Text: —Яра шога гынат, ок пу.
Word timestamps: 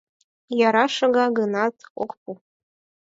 —Яра 0.67 0.85
шога 0.97 1.25
гынат, 1.37 1.75
ок 2.03 2.11
пу. 2.21 2.31